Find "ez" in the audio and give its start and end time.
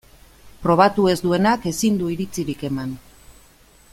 1.11-1.17